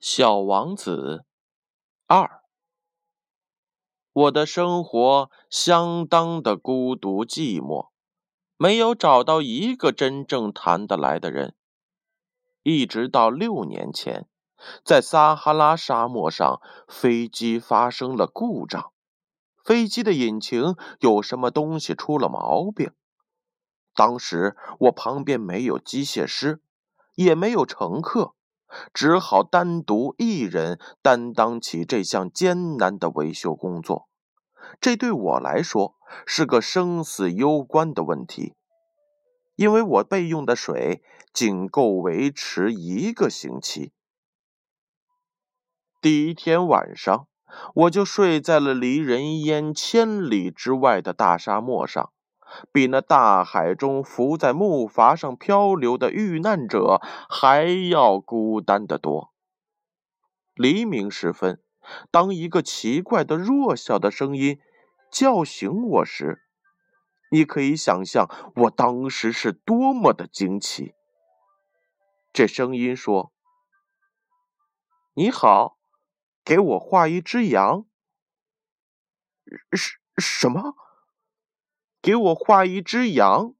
[0.00, 1.24] 小王子
[2.06, 2.42] 二，
[4.12, 7.88] 我的生活相当的孤独寂寞，
[8.56, 11.56] 没有找到一个真正谈得来的人。
[12.62, 14.28] 一直到六年前，
[14.84, 18.92] 在撒哈拉沙漠上，飞机发生了故障，
[19.64, 22.92] 飞机的引擎有什么东西出了毛病。
[23.94, 26.62] 当时我旁边没有机械师，
[27.16, 28.36] 也没有乘客。
[28.92, 34.08] 只好单独一人担当起这项艰难的维修工作，
[34.80, 35.94] 这对我来说
[36.26, 38.54] 是个生死攸关的问题，
[39.56, 41.02] 因为我备用的水
[41.32, 43.92] 仅够维持一个星期。
[46.00, 47.26] 第一天晚上，
[47.74, 52.12] 我就睡在了离人烟千里之外的大沙漠上。
[52.72, 59.32] 比那大海中浮在木筏上漂流的遇难者还要孤单得多。
[60.54, 61.62] 黎明时分，
[62.10, 64.58] 当一个奇怪的弱小的声音
[65.10, 66.42] 叫醒我时，
[67.30, 70.94] 你可以想象我当时是多么的惊奇。
[72.32, 73.32] 这声音说
[75.14, 75.78] ：“你好，
[76.44, 77.84] 给我画一只羊。”
[79.72, 80.74] 什什么？
[82.00, 83.54] 给我画一只羊，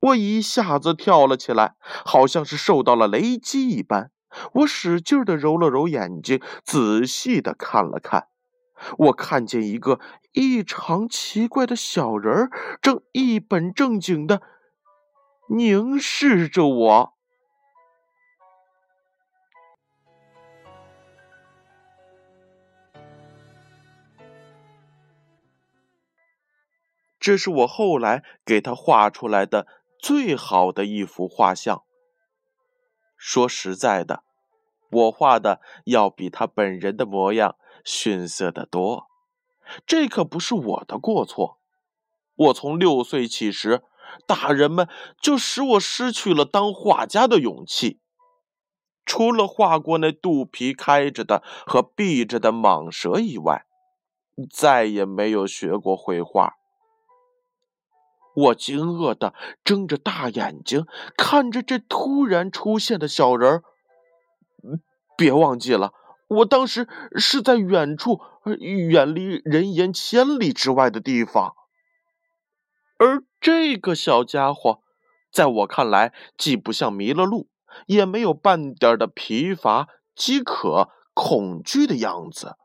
[0.00, 1.74] 我一下子跳了起来，
[2.04, 4.10] 好像是受到了雷击一般。
[4.54, 8.28] 我使劲的揉了揉眼睛，仔细的看了看，
[8.98, 10.00] 我看见一个
[10.32, 14.40] 异常奇怪的小人儿，正一本正经的
[15.48, 17.14] 凝视着我。
[27.22, 31.84] 这是我后来给他画出来的最好的一幅画像。
[33.16, 34.24] 说实在的，
[34.90, 39.06] 我画的要比他本人的模样逊色得多。
[39.86, 41.60] 这可不是我的过错。
[42.34, 43.84] 我从六岁起时，
[44.26, 44.88] 大人们
[45.20, 48.00] 就使我失去了当画家的勇气。
[49.06, 53.64] 除了画过那肚皮开着的和闭着的蟒蛇以外，
[54.50, 56.56] 再也没有学过绘画。
[58.34, 59.34] 我惊愕的
[59.64, 63.62] 睁着大眼睛看着这突然出现的小人儿。
[65.16, 65.92] 别忘记了，
[66.28, 71.54] 我当时是在远处、远离人烟千里之外的地方，
[72.98, 74.80] 而这个小家伙，
[75.30, 77.48] 在我看来，既不像迷了路，
[77.86, 82.56] 也没有半点的疲乏、饥渴、恐惧的样子。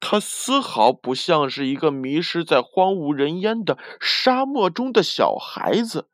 [0.00, 6.08] 他丝毫不像是一个迷失在荒无人烟的沙漠中的小孩子。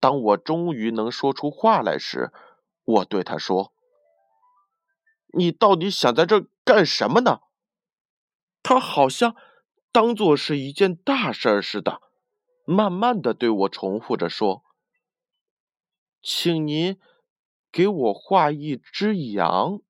[0.00, 2.32] 当我终于能说出话来时，
[2.84, 3.74] 我对他说
[5.34, 7.40] ：“你到底想在这干什么呢？”
[8.64, 9.36] 他好像
[9.92, 12.00] 当做是一件大事似的，
[12.64, 14.64] 慢慢的对我重复着说
[16.22, 16.98] ：“请您
[17.70, 19.82] 给我画一只羊。”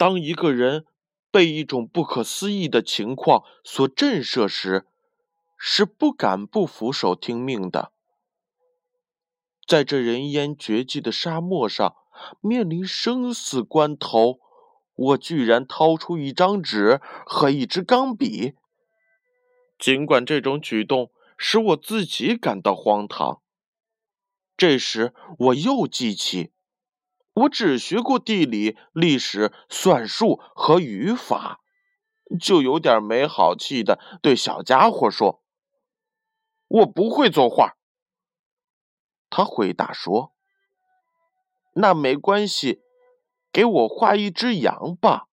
[0.00, 0.86] 当一个人
[1.30, 4.86] 被一种不可思议的情况所震慑时，
[5.58, 7.92] 是不敢不俯首听命的。
[9.68, 11.96] 在这人烟绝迹的沙漠上，
[12.40, 14.40] 面临生死关头，
[14.94, 18.54] 我居然掏出一张纸和一支钢笔。
[19.78, 23.42] 尽管这种举动使我自己感到荒唐，
[24.56, 26.52] 这时我又记起。
[27.32, 31.60] 我只学过地理、历史、算术和语法，
[32.40, 35.42] 就有点没好气的对小家伙说
[36.66, 37.76] ：“我不会作画。”
[39.30, 40.32] 他回答说
[41.74, 42.82] ：“那没关系，
[43.52, 45.28] 给我画一只羊吧。”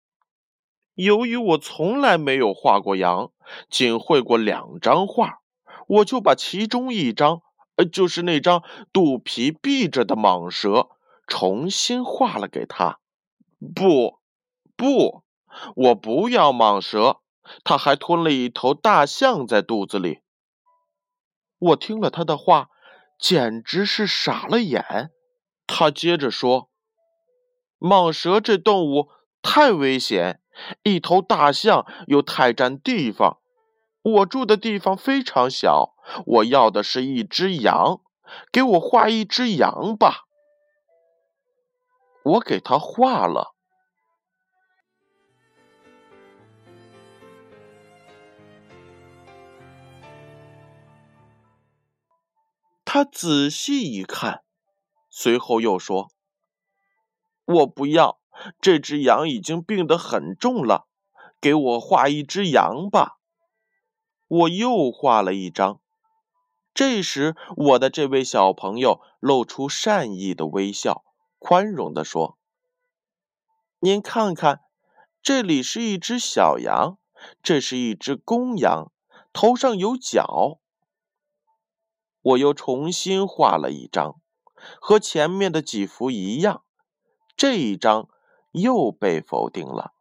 [0.94, 3.32] 由于我从来没有画过羊，
[3.68, 5.40] 仅会过两张画，
[5.86, 7.42] 我就把其中一张，
[7.76, 10.88] 呃，就是那张肚皮闭着的蟒蛇。
[11.28, 12.98] 重新画了给他，
[13.74, 14.18] 不，
[14.74, 15.22] 不，
[15.76, 17.20] 我不要蟒蛇，
[17.62, 20.20] 他还吞了一头大象在肚子里。
[21.58, 22.70] 我听了他的话，
[23.18, 25.10] 简直是傻了眼。
[25.66, 26.70] 他接着说
[27.78, 29.10] ：“蟒蛇这动物
[29.42, 30.40] 太危险，
[30.82, 33.38] 一头大象又太占地方。
[34.00, 35.94] 我住的地方非常小，
[36.24, 38.00] 我要的是一只羊，
[38.50, 40.24] 给我画一只羊吧。”
[42.28, 43.54] 我给他画了，
[52.84, 54.42] 他仔细一看，
[55.08, 56.10] 随后又说
[57.46, 58.20] ：“我不要，
[58.60, 60.86] 这只羊已经病得很重了，
[61.40, 63.16] 给我画一只羊吧。
[64.26, 65.80] 我又画了一张。
[66.74, 71.02] 这时，我的这位小朋友露出善意的微笑，
[71.38, 72.38] 宽容地说
[73.80, 74.60] ：“您看看，
[75.22, 76.98] 这里是一只小羊，
[77.42, 78.92] 这是一只公羊，
[79.32, 80.58] 头上有角。”
[82.20, 84.16] 我又重新画了一张，
[84.80, 86.64] 和前面的几幅一样。
[87.36, 88.08] 这一张
[88.50, 89.94] 又被否定了。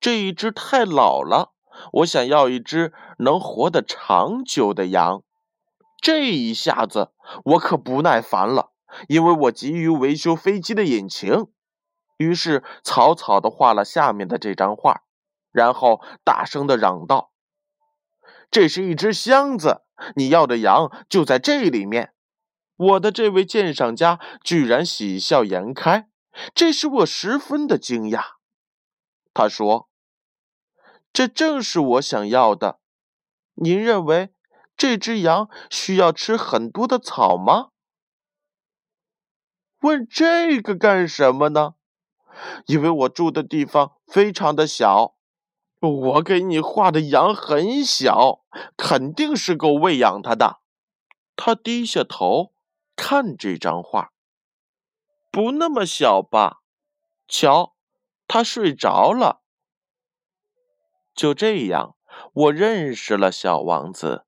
[0.00, 1.52] 这一只太老了，
[1.92, 5.22] 我想要一只能活得长久的羊。
[6.00, 7.12] 这一下子
[7.44, 8.71] 我可不耐烦了，
[9.08, 11.46] 因为我急于维修飞机的引擎，
[12.16, 15.02] 于是草草的画了下面的这张画，
[15.50, 17.32] 然后大声的嚷道
[18.50, 19.82] ：“这是一只箱子，
[20.16, 22.12] 你要的羊就在这里面。”
[22.76, 26.08] 我的这位鉴赏家居然喜笑颜开，
[26.54, 28.22] 这使我十分的惊讶。
[29.32, 29.88] 他说
[31.12, 32.80] ：“这正是我想要的。
[33.54, 34.34] 您认为
[34.76, 37.68] 这只羊需要吃很多的草吗？”
[39.82, 41.74] 问这个干什么呢？
[42.66, 45.14] 因为我住的地方非常的小，
[45.80, 48.44] 我给你画的羊很小，
[48.76, 50.60] 肯定是够喂养它的。
[51.36, 52.52] 他低下头。
[52.94, 54.12] 看这张画，
[55.30, 56.60] 不那么小吧？
[57.26, 57.74] 瞧，
[58.28, 59.42] 他睡着了。
[61.14, 61.96] 就这样，
[62.34, 64.26] 我认识了小王子。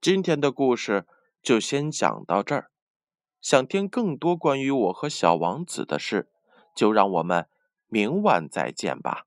[0.00, 1.06] 今天的故事
[1.42, 2.70] 就先讲到这儿。
[3.44, 6.30] 想听更多关于我和小王子的事，
[6.74, 7.46] 就让我们
[7.88, 9.26] 明晚再见吧。